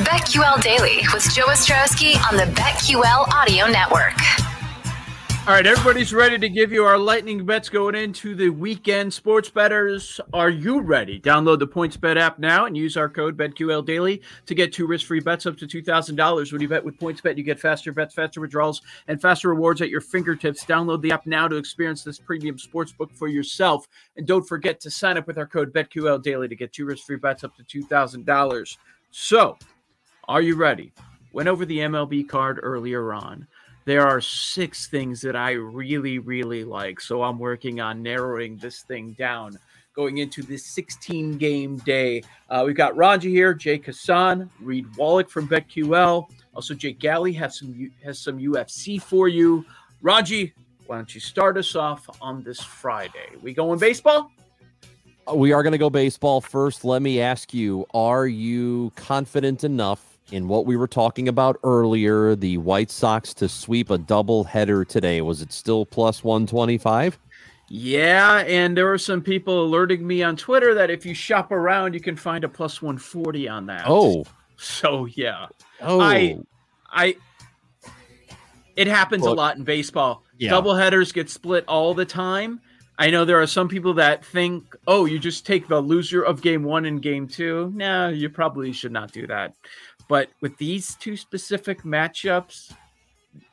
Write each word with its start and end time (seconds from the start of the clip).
BetQL 0.00 0.60
Daily 0.60 1.00
with 1.14 1.32
Joe 1.34 1.46
Ostrowski 1.46 2.16
on 2.30 2.36
the 2.36 2.44
BetQL 2.54 3.28
Audio 3.32 3.66
Network. 3.66 4.12
All 5.48 5.54
right, 5.54 5.64
everybody's 5.64 6.12
ready 6.12 6.38
to 6.38 6.48
give 6.48 6.70
you 6.70 6.84
our 6.84 6.98
lightning 6.98 7.46
bets 7.46 7.68
going 7.68 7.94
into 7.94 8.34
the 8.34 8.50
weekend. 8.50 9.14
Sports 9.14 9.48
betters, 9.48 10.20
are 10.34 10.50
you 10.50 10.80
ready? 10.80 11.20
Download 11.20 11.58
the 11.58 11.68
PointsBet 11.68 12.16
app 12.16 12.38
now 12.38 12.66
and 12.66 12.76
use 12.76 12.96
our 12.96 13.08
code 13.08 13.38
BetQL 13.38 13.86
Daily 13.86 14.20
to 14.44 14.54
get 14.54 14.72
two 14.72 14.86
risk-free 14.86 15.20
bets 15.20 15.46
up 15.46 15.56
to 15.58 15.66
two 15.66 15.82
thousand 15.82 16.16
dollars. 16.16 16.52
When 16.52 16.60
you 16.60 16.68
bet 16.68 16.84
with 16.84 16.98
PointsBet, 16.98 17.38
you 17.38 17.44
get 17.44 17.60
faster 17.60 17.92
bets, 17.92 18.12
faster 18.12 18.40
withdrawals, 18.40 18.82
and 19.06 19.22
faster 19.22 19.48
rewards 19.48 19.80
at 19.80 19.88
your 19.88 20.00
fingertips. 20.00 20.64
Download 20.64 21.00
the 21.00 21.12
app 21.12 21.26
now 21.26 21.48
to 21.48 21.56
experience 21.56 22.02
this 22.02 22.18
premium 22.18 22.58
sports 22.58 22.92
book 22.92 23.12
for 23.14 23.28
yourself, 23.28 23.86
and 24.16 24.26
don't 24.26 24.46
forget 24.46 24.80
to 24.80 24.90
sign 24.90 25.16
up 25.16 25.26
with 25.26 25.38
our 25.38 25.46
code 25.46 25.72
BetQL 25.72 26.22
Daily 26.22 26.48
to 26.48 26.56
get 26.56 26.72
two 26.72 26.84
risk-free 26.84 27.16
bets 27.16 27.44
up 27.44 27.56
to 27.56 27.62
two 27.62 27.82
thousand 27.84 28.26
dollars. 28.26 28.76
So, 29.12 29.56
are 30.28 30.42
you 30.42 30.56
ready? 30.56 30.92
Went 31.32 31.48
over 31.48 31.64
the 31.64 31.78
MLB 31.78 32.28
card 32.28 32.60
earlier 32.62 33.12
on 33.12 33.46
there 33.86 34.04
are 34.04 34.20
six 34.20 34.88
things 34.88 35.20
that 35.20 35.36
I 35.36 35.52
really, 35.52 36.18
really 36.18 36.64
like. 36.64 37.00
So 37.00 37.22
I'm 37.22 37.38
working 37.38 37.80
on 37.80 38.02
narrowing 38.02 38.56
this 38.58 38.82
thing 38.82 39.12
down 39.12 39.58
going 39.94 40.18
into 40.18 40.42
this 40.42 40.66
16 40.66 41.38
game 41.38 41.78
day. 41.78 42.22
Uh, 42.50 42.64
we've 42.66 42.76
got 42.76 42.96
Ranji 42.96 43.30
here, 43.30 43.54
Jake 43.54 43.86
Hassan, 43.86 44.50
Reed 44.60 44.86
Wallach 44.96 45.30
from 45.30 45.48
BetQL. 45.48 46.26
Also, 46.52 46.74
Jake 46.74 46.98
Galley 46.98 47.32
has 47.34 47.58
some 47.58 47.90
has 48.04 48.18
some 48.18 48.38
UFC 48.38 49.00
for 49.00 49.28
you. 49.28 49.64
Ranji, 50.02 50.52
why 50.86 50.96
don't 50.96 51.14
you 51.14 51.20
start 51.20 51.56
us 51.56 51.76
off 51.76 52.08
on 52.20 52.42
this 52.42 52.60
Friday? 52.60 53.36
We 53.40 53.54
going 53.54 53.78
baseball? 53.78 54.32
We 55.32 55.52
are 55.52 55.62
going 55.62 55.72
to 55.72 55.78
go 55.78 55.90
baseball 55.90 56.40
first. 56.40 56.84
Let 56.84 57.02
me 57.02 57.20
ask 57.20 57.54
you: 57.54 57.86
Are 57.94 58.26
you 58.26 58.90
confident 58.96 59.64
enough 59.64 60.15
in 60.32 60.48
what 60.48 60.66
we 60.66 60.76
were 60.76 60.88
talking 60.88 61.28
about 61.28 61.58
earlier, 61.62 62.34
the 62.34 62.58
White 62.58 62.90
Sox 62.90 63.32
to 63.34 63.48
sweep 63.48 63.90
a 63.90 63.98
double 63.98 64.44
header 64.44 64.84
today. 64.84 65.20
Was 65.20 65.42
it 65.42 65.52
still 65.52 65.86
plus 65.86 66.24
125? 66.24 67.18
Yeah, 67.68 68.38
and 68.46 68.76
there 68.76 68.86
were 68.86 68.98
some 68.98 69.22
people 69.22 69.64
alerting 69.64 70.06
me 70.06 70.22
on 70.22 70.36
Twitter 70.36 70.74
that 70.74 70.90
if 70.90 71.04
you 71.04 71.14
shop 71.14 71.50
around, 71.50 71.94
you 71.94 72.00
can 72.00 72.16
find 72.16 72.44
a 72.44 72.48
plus 72.48 72.80
140 72.80 73.48
on 73.48 73.66
that. 73.66 73.84
Oh. 73.86 74.24
So, 74.56 75.06
yeah. 75.06 75.46
Oh. 75.80 76.00
I 76.00 76.38
I 76.90 77.16
it 78.76 78.86
happens 78.86 79.24
a 79.26 79.32
lot 79.32 79.56
in 79.56 79.64
baseball. 79.64 80.22
Yeah. 80.38 80.50
Double 80.50 80.74
headers 80.74 81.12
get 81.12 81.30
split 81.30 81.64
all 81.66 81.94
the 81.94 82.04
time. 82.04 82.60
I 82.98 83.10
know 83.10 83.24
there 83.24 83.40
are 83.40 83.46
some 83.46 83.68
people 83.68 83.94
that 83.94 84.24
think, 84.24 84.74
"Oh, 84.86 85.04
you 85.04 85.18
just 85.18 85.44
take 85.44 85.68
the 85.68 85.80
loser 85.80 86.22
of 86.22 86.40
game 86.40 86.62
1 86.62 86.84
and 86.86 87.02
game 87.02 87.26
2." 87.26 87.72
No, 87.74 88.08
you 88.08 88.30
probably 88.30 88.72
should 88.72 88.92
not 88.92 89.12
do 89.12 89.26
that. 89.26 89.54
But 90.08 90.30
with 90.40 90.56
these 90.58 90.94
two 90.96 91.16
specific 91.16 91.82
matchups, 91.82 92.72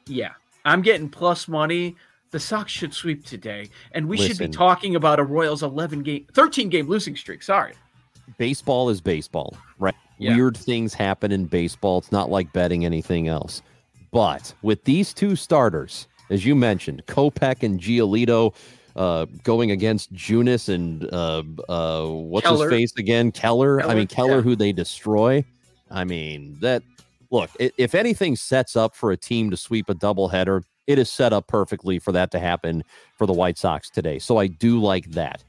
yeah, 0.07 0.31
I'm 0.65 0.81
getting 0.81 1.09
plus 1.09 1.47
money. 1.47 1.95
The 2.31 2.39
Sox 2.39 2.71
should 2.71 2.93
sweep 2.93 3.25
today, 3.25 3.69
and 3.91 4.07
we 4.07 4.17
Listen, 4.17 4.35
should 4.35 4.51
be 4.51 4.55
talking 4.55 4.95
about 4.95 5.19
a 5.19 5.23
Royals 5.23 5.61
11 5.61 6.01
game, 6.01 6.25
13 6.33 6.69
game 6.69 6.87
losing 6.87 7.15
streak. 7.15 7.43
Sorry. 7.43 7.73
Baseball 8.37 8.89
is 8.89 9.01
baseball, 9.01 9.55
right? 9.77 9.93
Yeah. 10.17 10.35
Weird 10.35 10.57
things 10.57 10.93
happen 10.93 11.31
in 11.31 11.45
baseball. 11.45 11.99
It's 11.99 12.11
not 12.11 12.31
like 12.31 12.51
betting 12.53 12.85
anything 12.85 13.27
else. 13.27 13.61
But 14.11 14.53
with 14.61 14.83
these 14.83 15.13
two 15.13 15.35
starters, 15.35 16.07
as 16.29 16.45
you 16.45 16.55
mentioned, 16.55 17.05
Kopech 17.07 17.63
and 17.63 17.79
Giolito 17.79 18.55
uh, 18.95 19.25
going 19.43 19.71
against 19.71 20.13
Junis 20.13 20.69
and 20.69 21.11
uh, 21.13 21.43
uh, 21.69 22.07
what's 22.07 22.45
Keller. 22.45 22.69
his 22.69 22.79
face 22.79 22.93
again? 22.97 23.31
Keller. 23.31 23.79
Keller 23.79 23.91
I 23.91 23.95
mean, 23.95 24.07
Keller, 24.07 24.35
yeah. 24.35 24.41
who 24.41 24.55
they 24.55 24.71
destroy. 24.71 25.43
I 25.93 26.03
mean, 26.03 26.57
that 26.59 26.83
look, 27.31 27.49
if 27.59 27.95
anything 27.95 28.35
sets 28.35 28.75
up 28.75 28.95
for 28.95 29.11
a 29.11 29.17
team 29.17 29.49
to 29.51 29.57
sweep 29.57 29.89
a 29.89 29.95
doubleheader, 29.95 30.63
it 30.87 30.99
is 30.99 31.09
set 31.09 31.31
up 31.31 31.47
perfectly 31.47 31.99
for 31.99 32.11
that 32.11 32.31
to 32.31 32.39
happen 32.39 32.83
for 33.17 33.25
the 33.25 33.33
White 33.33 33.57
Sox 33.57 33.89
today. 33.89 34.19
So 34.19 34.37
I 34.37 34.47
do 34.47 34.81
like 34.81 35.11
that. 35.11 35.43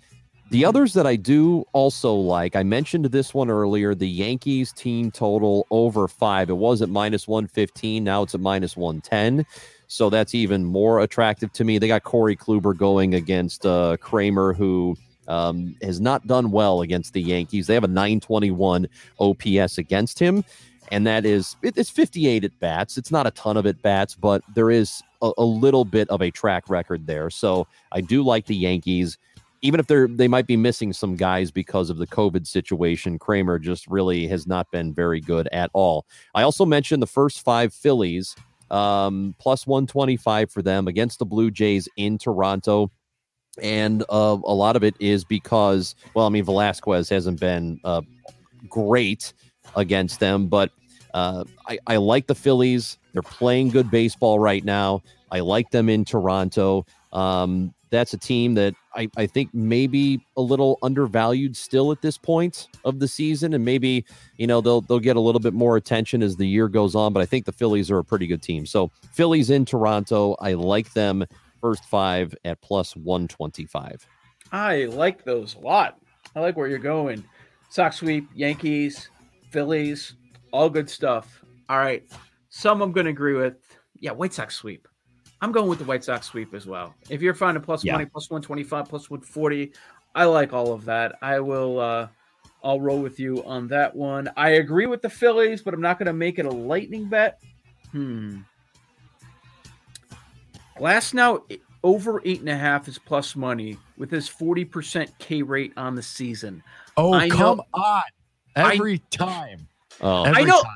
The 0.51 0.65
others 0.65 0.93
that 0.93 1.07
I 1.07 1.17
do 1.17 1.65
also 1.73 2.15
like, 2.15 2.55
I 2.55 2.63
mentioned 2.63 3.07
this 3.07 3.35
one 3.35 3.51
earlier, 3.51 3.95
the 3.95 4.09
Yankees 4.09 4.73
team 4.73 5.11
total 5.11 5.67
over 5.71 6.07
five. 6.07 6.51
It 6.51 6.59
was 6.59 6.83
at 6.83 6.91
minus 6.91 7.27
115. 7.27 8.05
Now 8.05 8.23
it's 8.23 8.35
at 8.35 8.41
minus 8.41 8.77
110. 8.77 9.47
So 9.89 10.11
that's 10.11 10.35
even 10.35 10.65
more 10.65 11.01
attractive 11.01 11.53
to 11.55 11.65
me. 11.65 11.79
They 11.79 11.89
got 11.89 12.05
Corey 12.05 12.37
Kluber 12.37 12.77
going 12.77 13.15
against 13.15 13.65
uh, 13.65 13.97
Kremer, 14.01 14.55
who 14.55 14.97
um, 15.29 15.77
has 15.83 16.01
not 16.01 16.27
done 16.27 16.51
well 16.51 16.81
against 16.83 17.13
the 17.13 17.23
Yankees. 17.23 17.67
They 17.67 17.75
have 17.75 17.85
a 17.85 17.89
921 17.89 18.89
OPS 19.19 19.79
against 19.79 20.19
him, 20.19 20.45
and 20.91 21.07
that 21.07 21.25
is 21.25 21.57
it's 21.63 21.91
58 21.91 22.45
at 22.45 22.59
bats. 22.61 22.97
It's 22.97 23.11
not 23.11 23.27
a 23.27 23.31
ton 23.33 23.57
of 23.57 23.67
at 23.67 23.81
bats, 23.83 24.15
but 24.15 24.43
there 24.55 24.71
is 24.71 25.03
a, 25.23 25.33
a 25.39 25.45
little 25.45 25.85
bit 25.85 26.09
of 26.11 26.23
a 26.23 26.31
track 26.31 26.69
record 26.69 27.07
there. 27.07 27.31
So 27.31 27.67
I 27.93 28.01
do 28.01 28.23
like 28.23 28.47
the 28.47 28.57
Yankees. 28.57 29.19
Even 29.63 29.81
if 29.81 29.87
they're 29.87 30.09
they 30.09 30.29
might 30.29 30.47
be 30.47 30.59
missing 30.59 30.93
some 30.93 31.17
guys 31.17 31.51
because 31.51 31.89
of 31.89 31.97
the 31.97 32.07
COVID 32.07 32.47
situation, 32.47 33.19
Kremer 33.19 33.59
just 33.59 33.87
really 33.87 34.27
has 34.27 34.47
not 34.47 34.71
been 34.71 34.93
very 34.93 35.21
good 35.21 35.49
at 35.53 35.71
all. 35.73 36.05
I 36.35 36.43
also 36.43 36.67
mentioned 36.67 37.03
the 37.03 37.07
first 37.07 37.43
five 37.43 37.73
Phillies, 37.73 38.37
um, 38.71 39.35
plus 39.39 39.67
125 39.67 40.51
for 40.51 40.61
them 40.61 40.87
against 40.87 41.19
the 41.19 41.25
Blue 41.25 41.51
Jays 41.51 41.89
in 41.97 42.19
Toronto 42.19 42.91
and 43.63 44.03
uh, 44.09 44.39
a 44.45 44.55
lot 44.55 44.77
of 44.77 44.85
it 44.85 44.95
is 45.01 45.25
because, 45.25 45.95
well, 46.15 46.27
I 46.27 46.29
mean, 46.29 46.45
Velasquez 46.45 47.09
hasn't 47.09 47.41
been 47.41 47.81
uh, 47.85 48.03
great 48.69 49.33
against 49.77 50.21
them, 50.21 50.47
but 50.47 50.71
uh, 51.15 51.45
I, 51.69 51.79
I 51.87 51.97
like 51.97 52.27
the 52.27 52.35
Phillies. 52.35 52.99
They're 53.13 53.23
playing 53.23 53.71
good 53.71 53.91
baseball 53.91 54.39
right 54.39 54.65
now. 54.65 55.03
I 55.31 55.41
like 55.41 55.71
them 55.71 55.89
in 55.89 56.05
Toronto. 56.05 56.87
Um, 57.13 57.73
that's 57.91 58.13
a 58.13 58.19
team 58.19 58.55
that 58.55 58.75
I, 58.97 59.09
I 59.17 59.27
think 59.27 59.51
maybe 59.55 60.27
a 60.37 60.41
little 60.41 60.79
undervalued 60.83 61.57
still 61.57 61.93
at 61.93 62.03
this 62.03 62.19
point 62.19 62.67
of 62.85 62.99
the 62.99 63.07
season, 63.07 63.55
and 63.55 63.65
maybe 63.65 64.05
you 64.37 64.49
know 64.49 64.61
they'll 64.61 64.81
they'll 64.81 64.99
get 64.99 65.15
a 65.15 65.21
little 65.21 65.41
bit 65.41 65.55
more 65.55 65.77
attention 65.77 66.23
as 66.23 66.37
the 66.37 66.47
year 66.47 66.69
goes 66.69 66.97
on. 66.97 67.13
But 67.13 67.21
I 67.21 67.27
think 67.27 67.45
the 67.45 67.53
Phillies 67.53 67.93
are 67.93 67.99
a 67.99 68.05
pretty 68.05 68.27
good 68.27 68.43
team. 68.43 68.67
So 68.67 68.91
Phillies 69.13 69.51
in 69.51 69.65
Toronto, 69.65 70.35
I 70.41 70.55
like 70.55 70.93
them 70.93 71.25
first 71.65 71.87
five 71.87 72.35
at 72.45 72.61
plus 72.61 72.95
125. 72.95 74.07
I 74.53 74.85
like 74.85 75.25
those 75.25 75.55
a 75.55 75.61
lot. 75.61 75.99
I 76.37 76.41
like 76.41 76.59
where 76.59 76.69
you're 76.69 76.79
going. 76.79 77.25
Sox 77.71 77.97
sweep, 77.97 78.29
Yankees, 78.35 79.09
Phillies, 79.49 80.17
all 80.53 80.69
good 80.69 80.91
stuff. 80.91 81.43
All 81.71 81.79
right. 81.79 82.05
Some 82.51 82.83
I'm 82.83 82.93
going 82.93 83.07
to 83.07 83.13
agree 83.13 83.33
with. 83.33 83.55
Yeah, 83.99 84.11
White 84.11 84.35
Sox 84.35 84.55
sweep. 84.55 84.87
I'm 85.41 85.53
going 85.53 85.71
with 85.71 85.79
the 85.79 85.87
White 85.87 86.05
Sox 86.05 86.27
sweep 86.27 86.53
as 86.53 86.67
well. 86.67 86.95
If 87.09 87.23
you're 87.23 87.33
finding 87.33 87.63
plus 87.63 87.83
yeah. 87.83 87.93
money, 87.93 88.05
plus 88.05 88.29
125, 88.29 88.87
plus 88.87 89.09
140, 89.09 89.73
I 90.15 90.25
like 90.27 90.53
all 90.53 90.75
of 90.75 90.85
that. 90.85 91.17
I 91.23 91.41
will 91.41 91.81
uh 91.81 92.09
I'll 92.63 92.81
roll 92.81 93.01
with 93.01 93.19
you 93.19 93.43
on 93.45 93.69
that 93.69 93.97
one. 93.97 94.31
I 94.37 94.51
agree 94.51 94.85
with 94.85 95.01
the 95.01 95.09
Phillies, 95.09 95.63
but 95.63 95.73
I'm 95.73 95.81
not 95.81 95.99
going 95.99 96.09
to 96.09 96.13
make 96.13 96.39
it 96.39 96.45
a 96.45 96.51
lightning 96.51 97.09
bet. 97.09 97.41
Hmm. 97.91 98.41
Glasnow 100.79 101.43
over 101.83 102.21
eight 102.25 102.41
and 102.41 102.49
a 102.49 102.57
half 102.57 102.89
is 102.89 102.99
plus 102.99 103.37
money 103.37 103.77
with 103.97 104.11
his 104.11 104.29
40% 104.29 105.09
K 105.19 105.43
rate 105.43 105.73
on 105.77 105.95
the 105.95 106.03
season. 106.03 106.63
Oh, 106.97 107.13
I 107.13 107.29
come 107.29 107.59
know, 107.59 107.65
on. 107.75 108.03
Every 108.57 108.95
I, 108.95 109.17
time. 109.17 109.69
Oh. 110.01 110.25
Every 110.25 110.43
I 110.43 110.45
know. 110.45 110.63
Time. 110.63 110.73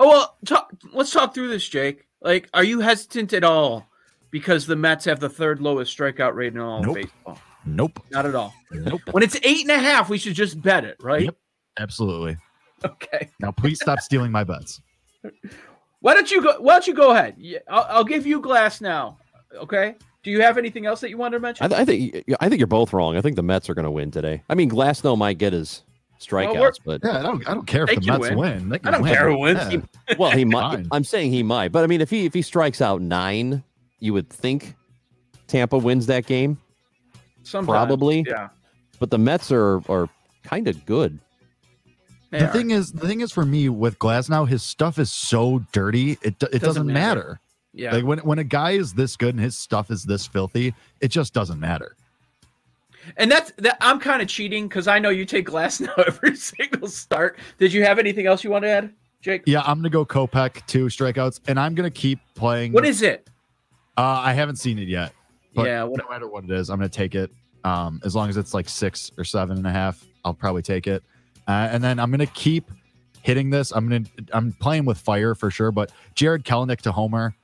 Oh, 0.00 0.08
well, 0.08 0.36
talk, 0.46 0.72
let's 0.92 1.12
talk 1.12 1.34
through 1.34 1.48
this, 1.48 1.68
Jake. 1.68 2.06
Like, 2.20 2.48
are 2.54 2.64
you 2.64 2.80
hesitant 2.80 3.32
at 3.32 3.44
all 3.44 3.86
because 4.30 4.66
the 4.66 4.76
Mets 4.76 5.04
have 5.04 5.20
the 5.20 5.28
third 5.28 5.60
lowest 5.60 5.96
strikeout 5.96 6.34
rate 6.34 6.54
in 6.54 6.60
all 6.60 6.82
Nope. 6.82 6.88
of 6.88 6.94
baseball? 7.02 7.38
Nope. 7.64 8.02
Not 8.10 8.26
at 8.26 8.34
all. 8.34 8.54
Nope. 8.70 9.02
When 9.10 9.22
it's 9.22 9.36
eight 9.42 9.62
and 9.62 9.70
a 9.70 9.78
half, 9.78 10.08
we 10.08 10.18
should 10.18 10.34
just 10.34 10.60
bet 10.60 10.84
it, 10.84 10.96
right? 11.00 11.24
Yep. 11.24 11.36
Absolutely. 11.78 12.36
Okay. 12.84 13.30
Now, 13.40 13.52
please 13.52 13.80
stop 13.80 14.00
stealing 14.00 14.32
my 14.32 14.44
bets. 14.44 14.80
Why 16.00 16.14
don't 16.14 16.30
you 16.30 16.42
go? 16.42 16.60
Why 16.60 16.72
don't 16.74 16.86
you 16.88 16.94
go 16.94 17.12
ahead? 17.12 17.36
I'll, 17.68 17.86
I'll 17.88 18.04
give 18.04 18.26
you 18.26 18.40
Glasnow. 18.40 19.16
Okay. 19.56 19.94
Do 20.22 20.30
you 20.30 20.40
have 20.42 20.56
anything 20.58 20.86
else 20.86 21.00
that 21.00 21.10
you 21.10 21.18
wanted 21.18 21.36
to 21.38 21.40
mention? 21.40 21.64
I, 21.64 21.68
th- 21.68 21.80
I 21.80 21.84
think 21.84 22.36
I 22.40 22.48
think 22.48 22.58
you're 22.60 22.66
both 22.68 22.92
wrong. 22.92 23.16
I 23.16 23.20
think 23.20 23.36
the 23.36 23.42
Mets 23.42 23.68
are 23.68 23.74
going 23.74 23.84
to 23.84 23.90
win 23.90 24.10
today. 24.10 24.42
I 24.48 24.54
mean, 24.54 24.70
Glasnow 24.70 25.18
might 25.18 25.38
get 25.38 25.52
his 25.52 25.82
strikeouts, 26.20 26.54
we're- 26.60 26.72
but 26.84 27.00
Yeah, 27.04 27.18
I 27.18 27.22
don't. 27.22 27.48
I 27.48 27.54
don't 27.54 27.66
care 27.66 27.84
if 27.84 27.98
the 28.00 28.06
Mets 28.06 28.20
win. 28.30 28.36
win. 28.38 28.68
They 28.68 28.78
I 28.84 28.90
don't 28.92 29.02
win. 29.02 29.12
care 29.14 29.28
who 29.30 29.38
wins. 29.38 29.72
Yeah. 29.72 30.14
well, 30.18 30.30
he 30.30 30.44
might. 30.44 30.74
Fine. 30.74 30.88
I'm 30.92 31.04
saying 31.04 31.32
he 31.32 31.42
might, 31.42 31.72
but 31.72 31.82
I 31.82 31.86
mean, 31.88 32.00
if 32.00 32.08
he 32.10 32.24
if 32.24 32.34
he 32.34 32.42
strikes 32.42 32.80
out 32.80 33.02
nine, 33.02 33.64
you 33.98 34.12
would 34.12 34.30
think 34.30 34.74
Tampa 35.48 35.76
wins 35.76 36.06
that 36.06 36.26
game. 36.26 36.58
Sometimes, 37.42 37.66
probably. 37.66 38.24
Yeah. 38.26 38.48
But 39.00 39.10
the 39.10 39.18
Mets 39.18 39.50
are 39.50 39.80
are 39.90 40.08
kind 40.44 40.68
of 40.68 40.86
good. 40.86 41.18
They 42.30 42.38
The 42.38 42.48
are. 42.48 42.52
thing 42.52 42.70
is, 42.70 42.92
the 42.92 43.06
thing 43.08 43.20
is 43.20 43.32
for 43.32 43.44
me 43.44 43.68
with 43.68 43.98
Glasnow, 43.98 44.48
his 44.48 44.62
stuff 44.62 44.98
is 45.00 45.10
so 45.10 45.58
dirty. 45.72 46.16
It 46.22 46.38
do- 46.38 46.46
it 46.52 46.60
doesn't, 46.62 46.86
matter. 46.86 46.94
matter. 46.94 47.40
Yeah. 47.72 47.94
Like 47.94 48.04
when 48.04 48.18
when 48.20 48.38
a 48.38 48.44
guy 48.44 48.72
is 48.72 48.92
this 48.92 49.16
good 49.16 49.34
and 49.34 49.42
his 49.42 49.56
stuff 49.56 49.90
is 49.90 50.04
this 50.04 50.26
filthy, 50.26 50.74
it 51.00 51.08
just 51.08 51.32
doesn't 51.32 51.58
matter. 51.58 51.96
And 53.16 53.30
that's 53.30 53.52
that. 53.58 53.78
I'm 53.80 53.98
kind 53.98 54.22
of 54.22 54.28
cheating 54.28 54.68
because 54.68 54.86
I 54.86 54.98
know 54.98 55.08
you 55.10 55.24
take 55.24 55.46
glass 55.46 55.80
now 55.80 55.94
every 56.06 56.36
single 56.36 56.88
start. 56.88 57.38
Did 57.58 57.72
you 57.72 57.84
have 57.84 57.98
anything 57.98 58.26
else 58.26 58.44
you 58.44 58.50
want 58.50 58.64
to 58.64 58.68
add, 58.68 58.92
Jake? 59.20 59.42
Yeah, 59.46 59.62
I'm 59.62 59.78
gonna 59.78 59.90
go 59.90 60.04
Kopech 60.04 60.66
two 60.66 60.86
strikeouts, 60.86 61.40
and 61.48 61.58
I'm 61.58 61.74
gonna 61.74 61.90
keep 61.90 62.18
playing. 62.34 62.72
What 62.72 62.84
is 62.84 63.02
it? 63.02 63.28
Uh, 63.96 64.20
I 64.22 64.32
haven't 64.32 64.56
seen 64.56 64.78
it 64.78 64.88
yet. 64.88 65.12
Yeah. 65.52 65.84
What, 65.84 65.98
no 65.98 66.08
matter 66.08 66.28
what 66.28 66.44
it 66.44 66.50
is, 66.50 66.70
I'm 66.70 66.78
gonna 66.78 66.88
take 66.88 67.14
it. 67.14 67.30
Um, 67.64 68.00
as 68.04 68.14
long 68.14 68.28
as 68.28 68.36
it's 68.36 68.54
like 68.54 68.68
six 68.68 69.10
or 69.16 69.24
seven 69.24 69.56
and 69.56 69.66
a 69.66 69.72
half, 69.72 70.04
I'll 70.24 70.34
probably 70.34 70.62
take 70.62 70.86
it. 70.86 71.02
Uh, 71.46 71.68
and 71.70 71.82
then 71.82 71.98
I'm 71.98 72.10
gonna 72.10 72.26
keep 72.26 72.70
hitting 73.22 73.50
this. 73.50 73.72
I'm 73.72 73.88
gonna 73.88 74.04
I'm 74.32 74.52
playing 74.54 74.84
with 74.84 74.98
fire 74.98 75.34
for 75.34 75.50
sure. 75.50 75.72
But 75.72 75.90
Jared 76.14 76.44
Kelenic 76.44 76.78
to 76.82 76.92
homer, 76.92 77.34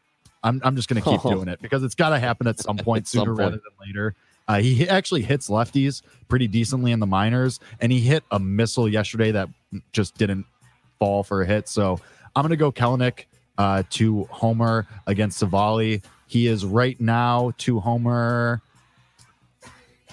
I'm 0.48 0.60
I'm 0.64 0.74
just 0.76 0.88
gonna 0.88 1.00
keep 1.02 1.24
Oh. 1.24 1.30
doing 1.30 1.48
it 1.48 1.60
because 1.62 1.82
it's 1.84 1.94
got 1.94 2.10
to 2.10 2.18
happen 2.18 2.46
at 2.46 2.58
some 2.58 2.76
point 2.78 3.02
At 3.04 3.08
some 3.08 3.20
sooner 3.20 3.34
rather 3.34 3.56
than 3.56 3.86
later. 3.86 4.14
Uh, 4.48 4.60
he 4.60 4.88
actually 4.88 5.20
hits 5.22 5.48
lefties 5.50 6.00
pretty 6.28 6.46
decently 6.48 6.90
in 6.92 7.00
the 7.00 7.06
minors, 7.06 7.60
and 7.80 7.92
he 7.92 8.00
hit 8.00 8.24
a 8.30 8.38
missile 8.38 8.88
yesterday 8.88 9.30
that 9.30 9.48
just 9.92 10.16
didn't 10.16 10.46
fall 10.98 11.22
for 11.22 11.42
a 11.42 11.46
hit. 11.46 11.68
So 11.68 12.00
I'm 12.34 12.42
gonna 12.42 12.56
go 12.56 12.72
Kelenic 12.72 13.26
uh, 13.58 13.82
to 13.90 14.24
homer 14.30 14.86
against 15.06 15.42
Savali. 15.42 16.02
He 16.28 16.46
is 16.46 16.64
right 16.64 16.98
now 17.00 17.52
to 17.58 17.80
homer 17.80 18.62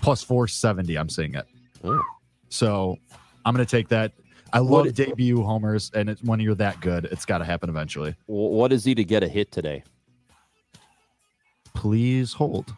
plus 0.02 0.22
470. 0.24 0.98
I'm 0.98 1.10
seeing 1.10 1.36
it. 1.36 1.46
Oh. 1.84 2.02
So 2.50 2.98
I'm 3.46 3.54
going 3.56 3.66
to 3.66 3.70
take 3.70 3.90
that. 3.90 4.14
I 4.54 4.62
What- 4.62 4.86
love 4.86 4.94
debut 4.96 5.44
homers, 5.44 5.92
and 5.94 6.10
it's 6.10 6.24
when 6.24 6.40
you're 6.40 6.56
that 6.56 6.80
good, 6.80 7.06
it's 7.12 7.26
got 7.26 7.40
to 7.40 7.44
happen 7.46 7.70
eventually. 7.70 8.16
What 8.28 8.72
is 8.72 8.86
he 8.86 8.96
to 8.96 9.04
get 9.04 9.24
a 9.24 9.28
hit 9.28 9.52
today? 9.52 9.84
Please 11.76 12.34
hold. 12.34 12.76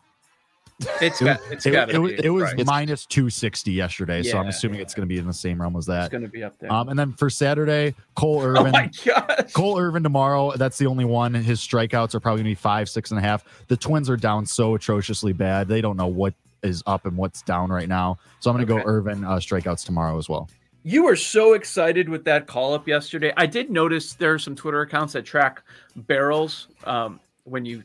it's 1.01 1.21
It, 1.21 1.25
got. 1.25 1.39
It's 1.49 1.65
it, 1.65 1.71
got. 1.71 1.89
it 1.91 1.97
was, 1.97 2.11
it 2.11 2.29
was 2.29 2.43
Right. 2.43 2.65
minus 2.65 3.05
260 3.05 3.71
yesterday, 3.71 4.21
so 4.21 4.37
I'm 4.37 4.43
Yeah, 4.43 4.49
assuming 4.49 4.79
it's 4.81 4.93
going 4.93 5.07
to 5.07 5.13
be 5.13 5.17
in 5.17 5.25
the 5.25 5.33
same 5.33 5.61
realm 5.61 5.75
as 5.77 5.85
that. 5.85 6.01
It's 6.05 6.09
going 6.09 6.23
to 6.23 6.29
be 6.29 6.43
up 6.43 6.57
there. 6.59 6.71
Um, 6.71 6.89
and 6.89 6.99
then 6.99 7.13
for 7.13 7.29
Saturday, 7.29 7.95
Cole 8.15 8.41
oh 8.43 8.43
Irvin. 8.43 8.73
my 8.73 8.91
gosh. 9.05 9.53
Cole 9.53 9.79
Irvin 9.79 10.03
tomorrow. 10.03 10.51
That's 10.57 10.77
the 10.77 10.87
only 10.87 11.05
one. 11.05 11.33
His 11.33 11.59
strikeouts 11.61 12.13
are 12.15 12.19
probably 12.19 12.41
gonna 12.41 12.51
be 12.51 12.55
five, 12.55 12.89
six 12.89 13.11
and 13.11 13.17
a 13.17 13.21
half. 13.21 13.43
The 13.69 13.77
Twins 13.77 14.09
are 14.09 14.17
down 14.17 14.45
so 14.45 14.75
atrociously 14.75 15.31
bad. 15.33 15.67
They 15.67 15.79
don't 15.81 15.95
know 15.97 16.07
what 16.07 16.33
is 16.63 16.83
up 16.85 17.05
and 17.05 17.15
what's 17.15 17.41
down 17.43 17.69
right 17.71 17.87
now. 17.87 18.17
So 18.39 18.51
I'm 18.51 18.57
gonna 18.57 18.71
Okay. 18.71 18.83
go 18.83 18.87
Irvin 18.89 19.23
uh, 19.23 19.37
strikeouts 19.37 19.85
tomorrow 19.85 20.17
as 20.17 20.27
well. 20.27 20.49
You 20.83 21.03
were 21.05 21.15
so 21.15 21.53
excited 21.53 22.07
with 22.09 22.23
that 22.25 22.45
call 22.47 22.73
up 22.73 22.87
yesterday. 22.87 23.33
I 23.37 23.45
did 23.45 23.69
notice 23.69 24.13
there 24.13 24.33
are 24.33 24.39
some 24.39 24.55
Twitter 24.55 24.81
accounts 24.81 25.13
that 25.13 25.25
track 25.25 25.63
barrels 25.95 26.67
um, 26.83 27.19
when 27.45 27.65
you. 27.65 27.83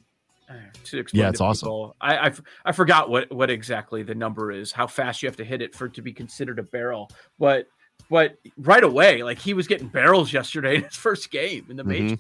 To 0.85 0.99
explain 0.99 1.21
Yeah, 1.21 1.27
to 1.27 1.31
it's 1.31 1.41
awesome. 1.41 1.67
people. 1.67 1.97
I, 2.01 2.17
I 2.17 2.27
f- 2.29 2.43
I 2.65 2.73
forgot 2.73 3.09
what 3.11 3.31
what 3.33 3.51
exactly 3.51 4.03
the 4.03 4.15
number 4.15 4.51
is, 4.53 4.73
how 4.73 4.87
fast 4.87 5.23
you 5.23 5.29
have 5.29 5.37
to 5.37 5.45
hit 5.45 5.63
it 5.63 5.75
for 5.75 5.87
it 5.87 5.95
to 5.95 6.03
be 6.03 6.13
considered 6.13 6.59
a 6.59 6.63
barrel. 6.63 7.11
But 7.39 7.67
but 8.11 8.37
right 8.59 8.83
away, 8.85 9.23
like 9.23 9.39
he 9.39 9.55
was 9.55 9.67
getting 9.67 9.89
barrels 9.89 10.33
yesterday 10.33 10.77
in 10.79 10.85
his 10.85 10.97
first 10.97 11.31
game 11.31 11.67
in 11.71 11.77
the 11.77 11.85
major. 11.85 12.17
Mhm. 12.17 12.19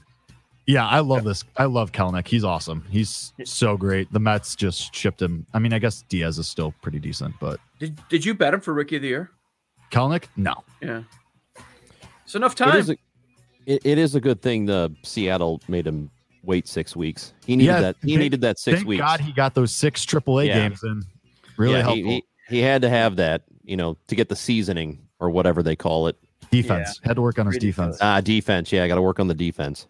Yeah, 0.64 0.86
I 0.86 1.00
love 1.00 1.24
this. 1.24 1.42
I 1.56 1.64
love 1.64 1.90
Kelenic. 1.90 2.28
He's 2.28 2.44
awesome. 2.44 2.84
He's 2.88 3.32
so 3.44 3.76
great. 3.76 4.12
The 4.12 4.20
Mets 4.20 4.54
just 4.54 4.94
shipped 4.94 5.20
him. 5.20 5.44
I 5.52 5.58
mean, 5.58 5.72
I 5.72 5.80
guess 5.80 6.04
Diaz 6.08 6.38
is 6.38 6.46
still 6.46 6.72
pretty 6.82 7.00
decent, 7.00 7.34
but 7.40 7.58
Did 7.80 8.00
did 8.08 8.24
you 8.24 8.32
bet 8.32 8.54
him 8.54 8.60
for 8.60 8.72
rookie 8.72 8.94
of 8.96 9.02
the 9.02 9.08
year? 9.08 9.30
Kelenic, 9.90 10.26
no. 10.36 10.54
Yeah. 10.80 11.02
It's 12.24 12.36
enough 12.36 12.54
time. 12.54 12.76
is, 12.78 12.90
a, 12.90 12.96
it, 13.66 13.84
it 13.84 13.98
is 13.98 14.14
a 14.14 14.20
good 14.20 14.40
thing 14.40 14.64
the 14.66 14.94
Seattle 15.02 15.60
made 15.68 15.86
him 15.86 16.10
wait 16.42 16.66
six 16.68 16.94
weeks. 16.96 17.32
He 17.46 17.56
needed 17.56 17.72
Yeah, 17.72 17.80
that. 17.80 17.96
He 18.02 18.08
thank- 18.12 18.20
needed 18.20 18.40
that 18.42 18.58
six 18.58 18.78
Thank 18.78 18.88
weeks. 18.88 19.00
God 19.00 19.20
he 19.20 19.32
got 19.32 19.54
those 19.54 19.72
six 19.72 20.04
AAA 20.04 20.46
Yeah. 20.46 20.68
games 20.68 20.82
in. 20.82 21.02
Really 21.56 21.72
Yeah, 21.74 21.78
he- 21.78 21.82
helpful. 22.02 22.10
He, 22.48 22.56
he, 22.56 22.60
had 22.60 22.82
to 22.82 22.88
have 22.88 23.16
that, 23.16 23.42
you 23.64 23.76
know, 23.76 23.96
to 24.08 24.14
get 24.14 24.28
the 24.28 24.36
seasoning 24.36 24.98
or 25.20 25.30
whatever 25.30 25.62
they 25.62 25.76
call 25.76 26.06
it. 26.08 26.16
defense. 26.50 27.00
Had 27.02 27.16
to 27.16 27.22
work 27.22 27.38
on 27.38 27.46
his 27.46 27.54
Ridiculous. 27.54 27.96
defense. 27.96 27.98
Ah, 28.02 28.20
defense. 28.20 28.72
Yeah, 28.72 28.84
I 28.84 28.88
got 28.88 28.96
to 28.96 29.02
work 29.02 29.18
on 29.18 29.28
the 29.28 29.34
defense. 29.34 29.86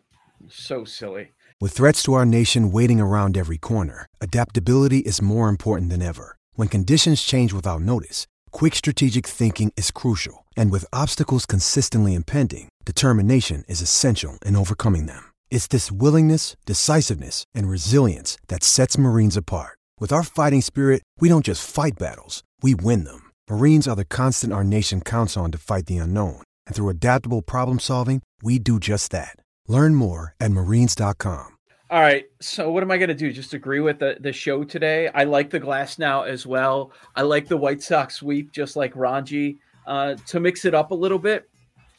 so 0.48 0.84
silly. 0.84 1.28
With 1.60 1.72
threats 1.72 2.02
to 2.04 2.12
our 2.14 2.26
nation 2.26 2.70
waiting 2.70 3.00
around 3.00 3.36
every 3.36 3.58
corner, 3.58 4.06
adaptability 4.20 4.98
is 4.98 5.20
more 5.22 5.48
important 5.48 5.90
than 5.90 6.02
ever. 6.02 6.36
When 6.54 6.68
conditions 6.68 7.22
change 7.22 7.52
without 7.52 7.80
notice, 7.82 8.26
quick 8.52 8.74
strategic 8.76 9.26
thinking 9.26 9.72
is 9.76 9.90
crucial. 9.90 10.46
And 10.56 10.70
with 10.70 10.84
obstacles 10.92 11.46
consistently 11.46 12.14
impending, 12.14 12.68
determination 12.84 13.64
is 13.68 13.80
essential 13.80 14.38
in 14.44 14.54
overcoming 14.54 15.06
them. 15.06 15.24
It's 15.52 15.66
this 15.66 15.92
willingness, 15.92 16.56
decisiveness, 16.64 17.44
and 17.54 17.68
resilience 17.68 18.38
that 18.48 18.64
sets 18.64 18.96
Marines 18.96 19.36
apart. 19.36 19.78
With 20.00 20.10
our 20.10 20.22
fighting 20.22 20.62
spirit, 20.62 21.02
we 21.20 21.28
don't 21.28 21.44
just 21.44 21.70
fight 21.70 21.92
battles, 21.98 22.42
we 22.62 22.74
win 22.74 23.04
them. 23.04 23.30
Marines 23.50 23.86
are 23.86 23.94
the 23.94 24.06
constant 24.06 24.54
our 24.54 24.64
nation 24.64 25.02
counts 25.02 25.36
on 25.36 25.52
to 25.52 25.58
fight 25.58 25.84
the 25.84 25.98
unknown. 25.98 26.40
And 26.66 26.74
through 26.74 26.88
adaptable 26.88 27.42
problem 27.42 27.80
solving, 27.80 28.22
we 28.42 28.58
do 28.58 28.80
just 28.80 29.10
that. 29.10 29.36
Learn 29.68 29.94
more 29.94 30.34
at 30.40 30.52
marines.com. 30.52 31.58
All 31.90 32.00
right. 32.00 32.24
So 32.40 32.72
what 32.72 32.82
am 32.82 32.90
I 32.90 32.96
going 32.96 33.10
to 33.10 33.14
do? 33.14 33.30
Just 33.30 33.52
agree 33.52 33.80
with 33.80 33.98
the, 33.98 34.16
the 34.20 34.32
show 34.32 34.64
today? 34.64 35.08
I 35.08 35.24
like 35.24 35.50
the 35.50 35.60
Glasnow 35.60 36.26
as 36.26 36.46
well. 36.46 36.92
I 37.14 37.20
like 37.22 37.46
the 37.46 37.58
White 37.58 37.82
Sox 37.82 38.14
sweep, 38.14 38.52
just 38.52 38.74
like 38.74 38.96
Ranji. 38.96 39.58
Uh, 39.86 40.14
to 40.28 40.40
mix 40.40 40.64
it 40.64 40.72
up 40.72 40.92
a 40.92 40.94
little 40.94 41.18
bit, 41.18 41.50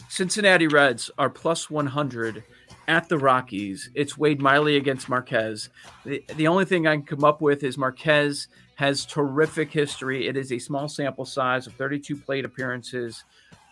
Cincinnati 0.10 0.65
Reds 0.65 1.12
are 1.19 1.29
plus 1.29 1.69
100 1.69 2.43
at 2.87 3.09
the 3.09 3.17
Rockies. 3.17 3.89
It's 3.93 4.17
Wade 4.17 4.41
Miley 4.41 4.77
against 4.77 5.09
Marquez. 5.09 5.69
The, 6.05 6.23
the 6.35 6.47
only 6.47 6.65
thing 6.65 6.87
I 6.87 6.95
can 6.95 7.05
come 7.05 7.23
up 7.23 7.41
with 7.41 7.63
is 7.63 7.77
Marquez 7.77 8.47
has 8.75 9.05
terrific 9.05 9.71
history. 9.71 10.27
It 10.27 10.35
is 10.35 10.51
a 10.51 10.59
small 10.59 10.87
sample 10.87 11.25
size 11.25 11.67
of 11.67 11.73
32 11.73 12.15
plate 12.15 12.45
appearances 12.45 13.23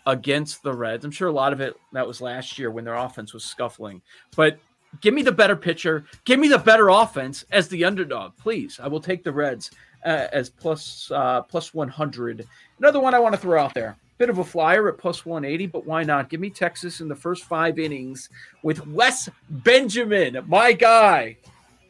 against 0.06 0.62
the 0.62 0.72
Reds. 0.72 1.04
I'm 1.04 1.10
sure 1.10 1.28
a 1.28 1.32
lot 1.32 1.52
of 1.52 1.60
it 1.60 1.76
that 1.92 2.06
was 2.06 2.20
last 2.20 2.58
year 2.58 2.70
when 2.70 2.84
their 2.84 2.94
offense 2.94 3.32
was 3.32 3.44
scuffling. 3.44 4.02
But 4.36 4.58
give 5.00 5.14
me 5.14 5.22
the 5.22 5.32
better 5.32 5.56
pitcher. 5.56 6.04
Give 6.24 6.40
me 6.40 6.48
the 6.48 6.58
better 6.58 6.88
offense 6.88 7.44
as 7.50 7.68
the 7.68 7.84
underdog, 7.84 8.36
please. 8.36 8.80
I 8.82 8.88
will 8.88 9.00
take 9.00 9.22
the 9.24 9.32
Reds 9.32 9.70
uh, 10.04 10.26
as 10.32 10.50
plus 10.50 11.10
uh, 11.14 11.42
plus 11.42 11.72
100. 11.74 12.46
Another 12.78 13.00
one 13.00 13.14
I 13.14 13.18
want 13.18 13.34
to 13.34 13.40
throw 13.40 13.60
out 13.60 13.74
there. 13.74 13.96
Bit 14.22 14.30
of 14.30 14.38
a 14.38 14.44
flyer 14.44 14.88
at 14.88 14.98
plus 14.98 15.26
180, 15.26 15.66
but 15.66 15.84
why 15.84 16.04
not? 16.04 16.28
Give 16.28 16.38
me 16.38 16.48
Texas 16.48 17.00
in 17.00 17.08
the 17.08 17.16
first 17.16 17.42
five 17.42 17.80
innings 17.80 18.28
with 18.62 18.86
Wes 18.86 19.28
Benjamin, 19.50 20.44
my 20.46 20.72
guy, 20.72 21.36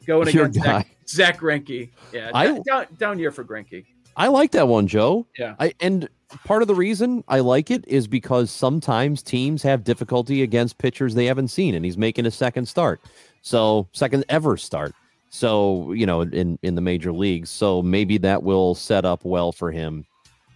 going 0.07 0.31
Your 0.31 0.47
against 0.47 0.65
guy. 0.65 0.79
Zack, 0.79 0.89
Zack 1.07 1.41
Greinke. 1.41 1.91
Yeah, 2.11 2.31
I- 2.33 2.59
down, 2.61 2.87
down, 2.97 3.19
year 3.19 3.33
for 3.33 3.45
Greinke. 3.45 3.85
I 4.17 4.29
like 4.29 4.51
that 4.53 4.67
one, 4.67 4.87
Joe. 4.87 5.27
Yeah. 5.39 5.57
I 5.61 5.75
and 5.81 6.09
part 6.47 6.63
of 6.63 6.69
the 6.69 6.75
reason 6.75 7.23
I 7.29 7.41
like 7.41 7.71
it 7.71 7.87
is 7.87 8.07
because 8.07 8.51
sometimes 8.51 9.23
teams 9.23 9.63
have 9.65 9.85
difficulty 9.85 10.43
against 10.43 10.79
pitchers 10.79 11.15
they 11.15 11.27
haven't 11.27 11.49
seen, 11.49 11.75
and 11.75 11.85
he's 11.85 11.99
making 11.99 12.25
a 12.25 12.31
second 12.31 12.65
start, 12.65 13.03
so 13.43 13.87
second 13.93 14.25
ever 14.31 14.57
start. 14.57 14.95
So 15.29 15.93
you 15.93 16.07
know, 16.07 16.23
in 16.23 16.59
in 16.63 16.77
the 16.77 16.81
major 16.81 17.13
leagues, 17.13 17.51
so 17.51 17.83
maybe 17.83 18.17
that 18.17 18.43
will 18.43 18.75
set 18.75 19.05
up 19.05 19.23
well 19.23 19.53
for 19.53 19.71
him. 19.71 20.07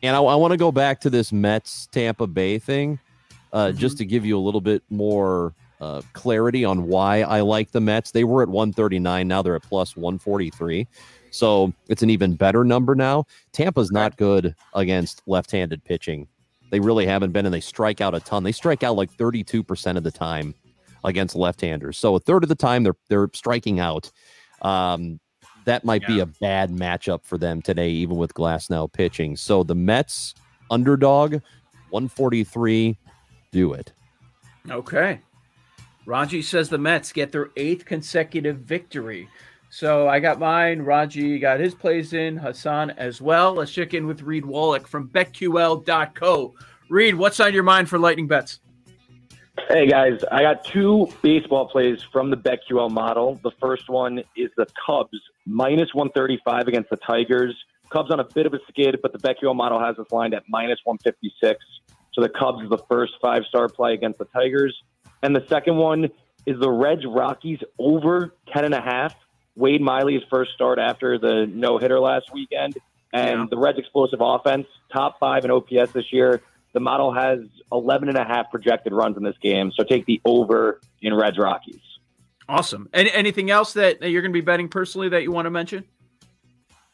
And 0.06 0.14
I, 0.14 0.20
I 0.20 0.34
want 0.36 0.52
to 0.52 0.56
go 0.56 0.70
back 0.70 1.00
to 1.00 1.10
this 1.10 1.32
Mets 1.32 1.88
Tampa 1.88 2.26
Bay 2.26 2.58
thing, 2.58 2.98
uh, 3.52 3.72
just 3.72 3.98
to 3.98 4.04
give 4.04 4.24
you 4.24 4.38
a 4.38 4.40
little 4.40 4.60
bit 4.60 4.82
more 4.88 5.54
uh, 5.80 6.02
clarity 6.12 6.64
on 6.64 6.86
why 6.86 7.22
I 7.22 7.40
like 7.40 7.72
the 7.72 7.80
Mets. 7.80 8.12
They 8.12 8.24
were 8.24 8.42
at 8.42 8.48
139, 8.48 9.26
now 9.26 9.42
they're 9.42 9.56
at 9.56 9.62
plus 9.62 9.96
143. 9.96 10.86
So 11.30 11.72
it's 11.88 12.02
an 12.02 12.10
even 12.10 12.34
better 12.34 12.64
number 12.64 12.94
now. 12.94 13.26
Tampa's 13.52 13.90
not 13.90 14.16
good 14.16 14.54
against 14.74 15.22
left-handed 15.26 15.84
pitching. 15.84 16.28
They 16.70 16.80
really 16.80 17.06
haven't 17.06 17.32
been, 17.32 17.44
and 17.44 17.54
they 17.54 17.60
strike 17.60 18.00
out 18.00 18.14
a 18.14 18.20
ton. 18.20 18.42
They 18.42 18.52
strike 18.52 18.82
out 18.82 18.96
like 18.96 19.14
32% 19.16 19.96
of 19.96 20.02
the 20.02 20.10
time 20.10 20.54
against 21.04 21.36
left-handers. 21.36 21.98
So 21.98 22.14
a 22.14 22.20
third 22.20 22.42
of 22.42 22.48
the 22.48 22.54
time 22.54 22.82
they're 22.82 22.96
they're 23.08 23.28
striking 23.34 23.80
out. 23.80 24.10
Um, 24.62 25.20
that 25.66 25.84
might 25.84 26.02
yeah. 26.02 26.08
be 26.08 26.20
a 26.20 26.26
bad 26.26 26.70
matchup 26.70 27.24
for 27.24 27.38
them 27.38 27.60
today, 27.60 27.90
even 27.90 28.16
with 28.16 28.32
Glasnow 28.34 28.90
pitching. 28.90 29.36
So 29.36 29.62
the 29.62 29.74
Mets 29.74 30.34
underdog, 30.70 31.32
143, 31.90 32.96
do 33.52 33.72
it. 33.74 33.92
Okay. 34.70 35.20
Raji 36.06 36.40
says 36.40 36.68
the 36.68 36.78
Mets 36.78 37.12
get 37.12 37.32
their 37.32 37.50
eighth 37.56 37.84
consecutive 37.84 38.58
victory. 38.58 39.28
So 39.70 40.08
I 40.08 40.20
got 40.20 40.38
mine. 40.38 40.82
Raji 40.82 41.38
got 41.38 41.60
his 41.60 41.74
plays 41.74 42.12
in. 42.12 42.36
Hassan 42.36 42.90
as 42.90 43.20
well. 43.20 43.54
Let's 43.54 43.72
check 43.72 43.92
in 43.92 44.06
with 44.06 44.22
Reed 44.22 44.46
Wallach 44.46 44.86
from 44.86 45.08
BetQL.co. 45.08 46.54
Reed, 46.88 47.14
what's 47.16 47.40
on 47.40 47.52
your 47.52 47.64
mind 47.64 47.88
for 47.88 47.98
Lightning 47.98 48.28
Bets? 48.28 48.60
Hey 49.58 49.88
guys, 49.88 50.22
I 50.30 50.42
got 50.42 50.64
two 50.64 51.08
baseball 51.22 51.66
plays 51.66 52.00
from 52.12 52.30
the 52.30 52.36
BetQL 52.36 52.90
model. 52.90 53.40
The 53.42 53.50
first 53.60 53.88
one 53.88 54.22
is 54.36 54.50
the 54.56 54.66
Cubs 54.86 55.18
minus 55.44 55.92
135 55.92 56.68
against 56.68 56.90
the 56.90 56.96
Tigers. 56.96 57.56
Cubs 57.90 58.12
on 58.12 58.20
a 58.20 58.24
bit 58.24 58.46
of 58.46 58.54
a 58.54 58.60
skid, 58.68 59.00
but 59.02 59.12
the 59.12 59.18
BetQL 59.18 59.56
model 59.56 59.80
has 59.80 59.98
us 59.98 60.06
lined 60.12 60.34
at 60.34 60.44
minus 60.48 60.78
156. 60.84 61.58
So 62.12 62.20
the 62.20 62.28
Cubs 62.28 62.62
is 62.62 62.70
the 62.70 62.82
first 62.88 63.14
five 63.20 63.42
star 63.48 63.68
play 63.68 63.94
against 63.94 64.18
the 64.18 64.26
Tigers. 64.26 64.76
And 65.22 65.34
the 65.34 65.44
second 65.48 65.76
one 65.76 66.10
is 66.44 66.60
the 66.60 66.70
Reds 66.70 67.04
Rockies 67.04 67.58
over 67.78 68.34
10.5. 68.54 69.14
Wade 69.56 69.80
Miley's 69.80 70.22
first 70.30 70.52
start 70.52 70.78
after 70.78 71.18
the 71.18 71.46
no 71.52 71.78
hitter 71.78 71.98
last 71.98 72.32
weekend. 72.32 72.76
And 73.12 73.40
yeah. 73.40 73.46
the 73.50 73.56
Reds' 73.56 73.78
explosive 73.78 74.20
offense, 74.20 74.66
top 74.92 75.18
five 75.18 75.44
in 75.44 75.50
OPS 75.50 75.92
this 75.92 76.12
year. 76.12 76.42
The 76.76 76.80
model 76.80 77.10
has 77.10 77.38
11 77.72 78.10
and 78.10 78.18
a 78.18 78.24
half 78.24 78.50
projected 78.50 78.92
runs 78.92 79.16
in 79.16 79.22
this 79.22 79.38
game. 79.40 79.72
So 79.74 79.82
take 79.82 80.04
the 80.04 80.20
over 80.26 80.78
in 81.00 81.14
Reds 81.14 81.38
Rockies. 81.38 81.80
Awesome. 82.50 82.90
Any, 82.92 83.10
anything 83.12 83.50
else 83.50 83.72
that 83.72 84.02
you're 84.02 84.20
going 84.20 84.30
to 84.30 84.36
be 84.36 84.42
betting 84.42 84.68
personally 84.68 85.08
that 85.08 85.22
you 85.22 85.32
want 85.32 85.46
to 85.46 85.50
mention? 85.50 85.84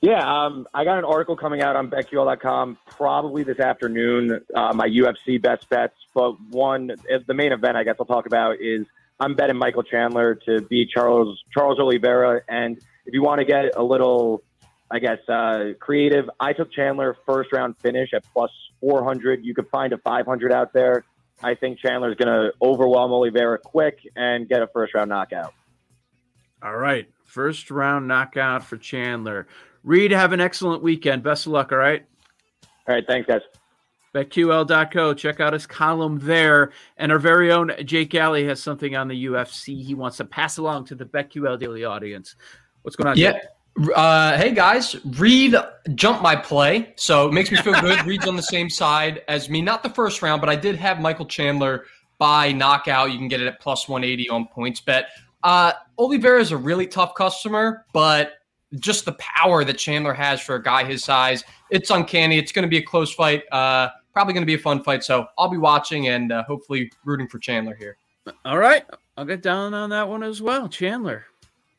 Yeah, 0.00 0.20
um, 0.22 0.68
I 0.72 0.84
got 0.84 0.98
an 0.98 1.04
article 1.04 1.36
coming 1.36 1.62
out 1.62 1.74
on 1.74 1.90
BetQL.com 1.90 2.78
probably 2.86 3.42
this 3.42 3.58
afternoon. 3.58 4.40
Uh, 4.54 4.72
my 4.72 4.86
UFC 4.86 5.42
best 5.42 5.68
bets, 5.68 5.96
but 6.14 6.40
one, 6.50 6.92
the 7.26 7.34
main 7.34 7.50
event 7.50 7.76
I 7.76 7.82
guess 7.82 7.96
I'll 7.98 8.06
talk 8.06 8.26
about 8.26 8.60
is 8.60 8.86
I'm 9.18 9.34
betting 9.34 9.56
Michael 9.56 9.82
Chandler 9.82 10.36
to 10.46 10.60
beat 10.60 10.90
Charles 10.90 11.42
Charles 11.52 11.80
Oliveira. 11.80 12.42
And 12.48 12.76
if 13.04 13.14
you 13.14 13.22
want 13.24 13.40
to 13.40 13.44
get 13.44 13.76
a 13.76 13.82
little, 13.82 14.44
I 14.92 15.00
guess, 15.00 15.18
uh, 15.28 15.72
creative, 15.80 16.30
I 16.38 16.52
took 16.52 16.72
Chandler 16.72 17.16
first 17.26 17.52
round 17.52 17.74
finish 17.80 18.10
at 18.14 18.22
plus 18.32 18.52
400. 18.82 19.42
You 19.44 19.54
could 19.54 19.68
find 19.70 19.94
a 19.94 19.98
500 19.98 20.52
out 20.52 20.74
there. 20.74 21.04
I 21.42 21.54
think 21.54 21.78
Chandler's 21.78 22.16
going 22.16 22.28
to 22.28 22.52
overwhelm 22.60 23.12
Oliveira 23.12 23.58
quick 23.58 24.00
and 24.14 24.48
get 24.48 24.60
a 24.60 24.66
first 24.66 24.94
round 24.94 25.08
knockout. 25.08 25.54
All 26.62 26.76
right, 26.76 27.08
first 27.24 27.70
round 27.70 28.06
knockout 28.06 28.62
for 28.64 28.76
Chandler. 28.76 29.48
Reed, 29.82 30.12
have 30.12 30.32
an 30.32 30.40
excellent 30.40 30.82
weekend. 30.82 31.22
Best 31.22 31.46
of 31.46 31.52
luck. 31.52 31.72
All 31.72 31.78
right. 31.78 32.04
All 32.86 32.94
right. 32.94 33.04
Thanks, 33.06 33.26
guys. 33.26 33.40
BetQL.co. 34.14 35.14
Check 35.14 35.40
out 35.40 35.52
his 35.52 35.66
column 35.66 36.18
there. 36.20 36.72
And 36.96 37.10
our 37.10 37.18
very 37.18 37.50
own 37.50 37.72
Jake 37.84 38.14
Alley 38.14 38.44
has 38.44 38.62
something 38.62 38.94
on 38.94 39.08
the 39.08 39.26
UFC 39.26 39.82
he 39.82 39.94
wants 39.94 40.18
to 40.18 40.24
pass 40.24 40.58
along 40.58 40.84
to 40.86 40.94
the 40.94 41.04
BetQL 41.04 41.58
daily 41.58 41.84
audience. 41.84 42.36
What's 42.82 42.96
going 42.96 43.08
on? 43.08 43.16
Yeah. 43.16 43.40
Uh, 43.94 44.36
hey 44.36 44.52
guys, 44.52 44.96
Reed 45.18 45.54
jumped 45.94 46.22
my 46.22 46.36
play, 46.36 46.92
so 46.96 47.28
it 47.28 47.32
makes 47.32 47.50
me 47.50 47.56
feel 47.58 47.80
good. 47.80 48.02
Reed's 48.06 48.28
on 48.28 48.36
the 48.36 48.42
same 48.42 48.68
side 48.68 49.22
as 49.28 49.48
me. 49.48 49.62
Not 49.62 49.82
the 49.82 49.88
first 49.90 50.20
round, 50.20 50.40
but 50.40 50.50
I 50.50 50.56
did 50.56 50.76
have 50.76 51.00
Michael 51.00 51.26
Chandler 51.26 51.86
by 52.18 52.52
knockout. 52.52 53.12
You 53.12 53.18
can 53.18 53.28
get 53.28 53.40
it 53.40 53.46
at 53.46 53.60
plus 53.60 53.88
180 53.88 54.28
on 54.28 54.46
PointsBet. 54.54 55.04
Uh, 55.42 55.72
Oliveira 55.98 56.40
is 56.40 56.52
a 56.52 56.56
really 56.56 56.86
tough 56.86 57.14
customer, 57.14 57.86
but 57.92 58.34
just 58.78 59.04
the 59.04 59.12
power 59.12 59.64
that 59.64 59.78
Chandler 59.78 60.14
has 60.14 60.40
for 60.40 60.56
a 60.56 60.62
guy 60.62 60.84
his 60.84 61.02
size, 61.02 61.42
it's 61.70 61.90
uncanny. 61.90 62.38
It's 62.38 62.52
going 62.52 62.64
to 62.64 62.68
be 62.68 62.78
a 62.78 62.82
close 62.82 63.12
fight. 63.12 63.44
Uh, 63.50 63.88
probably 64.12 64.34
going 64.34 64.42
to 64.42 64.46
be 64.46 64.54
a 64.54 64.58
fun 64.58 64.82
fight. 64.82 65.02
So 65.02 65.26
I'll 65.38 65.48
be 65.48 65.58
watching 65.58 66.08
and 66.08 66.30
uh, 66.30 66.44
hopefully 66.44 66.90
rooting 67.04 67.28
for 67.28 67.38
Chandler 67.38 67.74
here. 67.74 67.96
All 68.44 68.58
right. 68.58 68.84
I'll 69.16 69.24
get 69.24 69.42
down 69.42 69.74
on 69.74 69.90
that 69.90 70.08
one 70.08 70.22
as 70.22 70.40
well. 70.40 70.68
Chandler. 70.68 71.24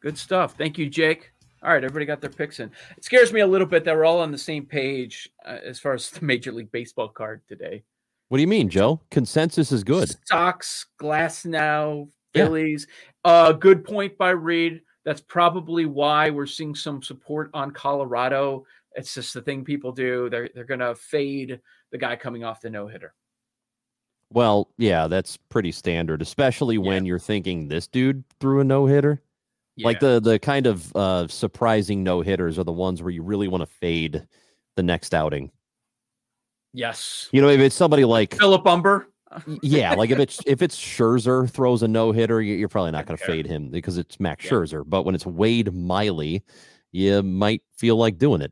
Good 0.02 0.18
stuff. 0.18 0.56
Thank 0.58 0.78
you, 0.78 0.90
Jake. 0.90 1.33
All 1.64 1.72
right, 1.72 1.84
everybody 1.84 2.06
got 2.06 2.20
their 2.20 2.30
picks 2.30 2.60
in. 2.60 2.70
It 2.98 3.06
scares 3.06 3.32
me 3.32 3.40
a 3.40 3.48
little 3.48 3.68
bit 3.68 3.86
that 3.86 3.96
we're 3.96 4.04
all 4.04 4.20
on 4.20 4.32
the 4.32 4.38
same 4.38 4.66
page 4.66 5.30
uh, 5.46 5.60
as 5.64 5.80
far 5.80 5.94
as 5.94 6.10
the 6.10 6.26
Major 6.26 6.52
League 6.52 6.72
Baseball 6.72 7.08
card 7.08 7.42
today. 7.48 7.84
What 8.28 8.38
do 8.38 8.42
you 8.42 8.48
mean, 8.48 8.68
Joe? 8.68 9.00
Consensus 9.12 9.72
is 9.72 9.84
good. 9.84 10.14
Sox, 10.28 10.88
Glasnow, 11.00 12.10
Phillies. 12.34 12.88
Yeah. 13.26 13.32
Uh, 13.32 13.52
good 13.54 13.86
point 13.86 14.18
by 14.18 14.32
Reed. 14.32 14.82
That's 15.06 15.22
probably 15.22 15.86
why 15.86 16.32
we're 16.32 16.48
seeing 16.48 16.76
some 16.76 17.02
support 17.02 17.50
on 17.54 17.72
Colorado. 17.72 18.66
It's 18.96 19.14
just 19.14 19.34
the 19.34 19.42
thing 19.42 19.64
people 19.64 19.92
do. 19.92 20.30
They're 20.30 20.50
they're 20.54 20.64
gonna 20.66 20.96
fade 20.96 21.62
the 21.92 21.98
guy 21.98 22.16
coming 22.16 22.44
off 22.44 22.62
the 22.62 22.70
no 22.70 22.88
hitter. 22.88 23.14
Well, 24.32 24.70
yeah, 24.78 25.08
that's 25.08 25.38
pretty 25.38 25.72
standard, 25.72 26.22
especially 26.22 26.78
when 26.78 27.06
yeah. 27.06 27.10
you're 27.10 27.20
thinking 27.20 27.68
this 27.68 27.88
dude 27.88 28.24
threw 28.40 28.60
a 28.62 28.64
no 28.64 28.86
hitter. 28.86 29.22
Yeah. 29.76 29.88
Like 29.88 30.00
the 30.00 30.20
the 30.20 30.38
kind 30.40 30.68
of 30.68 30.96
uh, 30.96 31.28
surprising 31.28 32.04
no 32.04 32.22
hitters 32.22 32.60
are 32.60 32.64
the 32.64 32.72
ones 32.72 33.02
where 33.02 33.12
you 33.12 33.24
really 33.24 33.48
want 33.48 33.62
to 33.62 33.68
fade 33.68 34.26
the 34.76 34.84
next 34.84 35.14
outing. 35.14 35.52
Yes. 36.74 37.30
You 37.32 37.42
know, 37.42 37.50
if 37.50 37.60
it's 37.60 37.76
somebody 37.76 38.06
like 38.06 38.36
Philip 38.36 38.66
Humber, 38.66 39.08
yeah, 39.62 39.94
like 39.94 40.10
if 40.10 40.20
it's 40.20 40.40
if 40.46 40.62
it's 40.62 40.78
Scherzer 40.78 41.50
throws 41.50 41.84
a 41.84 41.88
no 41.88 42.12
hitter, 42.12 42.42
you're 42.42 42.70
probably 42.70 42.92
not 42.92 43.06
going 43.06 43.18
to 43.18 43.26
fade 43.26 43.48
him 43.48 43.70
because 43.70 43.98
it's 43.98 44.20
Max 44.20 44.46
yeah. 44.46 44.52
Scherzer. 44.52 44.84
But 44.86 45.04
when 45.04 45.16
it's 45.16 45.26
Wade 45.26 45.74
Miley, 45.74 46.44
you 46.92 47.24
might 47.24 47.64
feel 47.76 47.96
like 47.96 48.18
doing 48.18 48.42
it. 48.42 48.52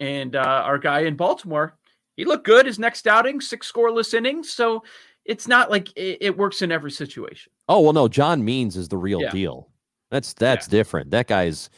And 0.00 0.36
uh, 0.36 0.62
our 0.64 0.78
guy 0.78 1.00
in 1.00 1.16
Baltimore, 1.16 1.76
he 2.16 2.24
looked 2.24 2.46
good 2.46 2.66
his 2.66 2.78
next 2.78 3.06
outing, 3.06 3.40
six 3.40 3.70
scoreless 3.70 4.14
innings. 4.14 4.50
So 4.50 4.84
it's 5.24 5.48
not 5.48 5.70
like 5.70 5.90
it, 5.96 6.18
it 6.20 6.36
works 6.36 6.62
in 6.62 6.72
every 6.72 6.90
situation. 6.90 7.52
Oh 7.68 7.80
well, 7.80 7.92
no, 7.92 8.08
John 8.08 8.44
Means 8.44 8.76
is 8.76 8.88
the 8.88 8.96
real 8.96 9.20
yeah. 9.20 9.30
deal. 9.30 9.68
That's 10.10 10.32
that's 10.34 10.66
yeah. 10.66 10.70
different. 10.70 11.10
That 11.10 11.26
guy's 11.26 11.70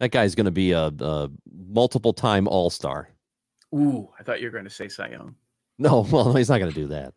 that 0.00 0.10
guy's 0.10 0.34
going 0.34 0.46
to 0.46 0.50
be 0.50 0.72
a, 0.72 0.86
a 0.86 1.30
multiple 1.68 2.12
time 2.12 2.48
All 2.48 2.70
Star. 2.70 3.08
Ooh, 3.74 4.08
I 4.18 4.22
thought 4.22 4.40
you 4.40 4.46
were 4.46 4.52
going 4.52 4.64
to 4.64 4.70
say 4.70 4.88
Cy 4.88 5.08
Young. 5.08 5.34
No, 5.78 6.00
well, 6.10 6.32
he's 6.34 6.48
not 6.48 6.58
going 6.58 6.72
to 6.72 6.80
do 6.80 6.88
that. 6.88 7.14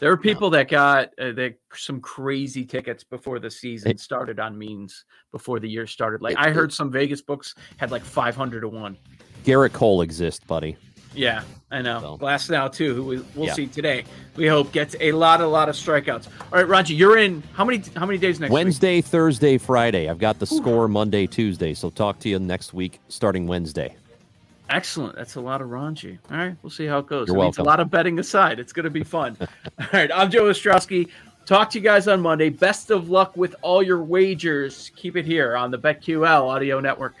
There 0.00 0.10
were 0.10 0.16
people 0.16 0.50
no. 0.50 0.56
that 0.56 0.68
got 0.68 1.10
uh, 1.18 1.32
that 1.32 1.54
some 1.74 2.00
crazy 2.00 2.64
tickets 2.64 3.04
before 3.04 3.38
the 3.38 3.50
season 3.50 3.96
started 3.98 4.40
on 4.40 4.58
means 4.58 5.04
before 5.30 5.60
the 5.60 5.68
year 5.68 5.86
started. 5.86 6.22
Like 6.22 6.36
I 6.36 6.50
heard 6.50 6.72
some 6.72 6.90
Vegas 6.90 7.22
books 7.22 7.54
had 7.76 7.90
like 7.92 8.02
500 8.02 8.62
to 8.62 8.68
1. 8.68 8.98
Gerrit 9.44 9.72
Cole 9.72 10.02
exists, 10.02 10.44
buddy. 10.44 10.76
Yeah, 11.14 11.42
I 11.70 11.82
know. 11.82 12.00
So. 12.00 12.18
Glasnow 12.18 12.72
too, 12.72 12.94
who 12.94 13.04
we, 13.04 13.16
will 13.34 13.46
yeah. 13.46 13.54
see 13.54 13.66
today. 13.66 14.04
We 14.36 14.46
hope 14.46 14.72
gets 14.72 14.96
a 15.00 15.12
lot, 15.12 15.40
a 15.40 15.46
lot 15.46 15.68
of 15.68 15.74
strikeouts. 15.74 16.28
All 16.40 16.58
right, 16.58 16.68
Raji, 16.68 16.94
you're 16.94 17.18
in. 17.18 17.42
How 17.52 17.64
many? 17.64 17.82
How 17.96 18.06
many 18.06 18.18
days 18.18 18.40
next? 18.40 18.52
Wednesday, 18.52 18.96
week? 18.96 19.06
Thursday, 19.06 19.58
Friday. 19.58 20.08
I've 20.08 20.18
got 20.18 20.38
the 20.38 20.48
Ooh. 20.52 20.56
score 20.56 20.88
Monday, 20.88 21.26
Tuesday. 21.26 21.74
So 21.74 21.90
talk 21.90 22.18
to 22.20 22.28
you 22.28 22.38
next 22.38 22.72
week, 22.72 23.00
starting 23.08 23.46
Wednesday. 23.46 23.96
Excellent. 24.70 25.16
That's 25.16 25.34
a 25.34 25.40
lot 25.40 25.60
of 25.60 25.68
raunchy. 25.68 26.18
All 26.30 26.36
right, 26.38 26.56
we'll 26.62 26.70
see 26.70 26.86
how 26.86 26.98
it 26.98 27.06
goes. 27.06 27.28
You're 27.28 27.36
it 27.36 27.40
welcome. 27.40 27.66
A 27.66 27.68
lot 27.68 27.80
of 27.80 27.90
betting 27.90 28.18
aside, 28.18 28.58
it's 28.58 28.72
going 28.72 28.84
to 28.84 28.90
be 28.90 29.04
fun. 29.04 29.36
all 29.78 29.86
right, 29.92 30.10
I'm 30.12 30.30
Joe 30.30 30.44
Ostrowski. 30.44 31.08
Talk 31.44 31.70
to 31.70 31.78
you 31.78 31.84
guys 31.84 32.06
on 32.06 32.20
Monday. 32.20 32.48
Best 32.50 32.90
of 32.90 33.10
luck 33.10 33.36
with 33.36 33.56
all 33.62 33.82
your 33.82 34.02
wagers. 34.02 34.92
Keep 34.94 35.16
it 35.16 35.26
here 35.26 35.56
on 35.56 35.72
the 35.72 35.78
BetQL 35.78 36.48
Audio 36.48 36.78
Network. 36.78 37.14